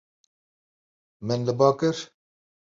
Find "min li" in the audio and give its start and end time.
1.27-1.53